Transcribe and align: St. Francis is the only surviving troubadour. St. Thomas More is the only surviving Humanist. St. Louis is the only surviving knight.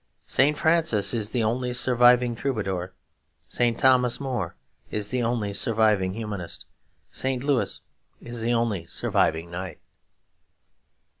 St. 0.25 0.57
Francis 0.57 1.13
is 1.13 1.29
the 1.29 1.43
only 1.43 1.73
surviving 1.73 2.33
troubadour. 2.33 2.93
St. 3.47 3.77
Thomas 3.77 4.19
More 4.19 4.55
is 4.89 5.09
the 5.09 5.21
only 5.21 5.53
surviving 5.53 6.15
Humanist. 6.15 6.65
St. 7.11 7.43
Louis 7.43 7.81
is 8.19 8.41
the 8.41 8.51
only 8.51 8.87
surviving 8.87 9.51
knight. 9.51 9.77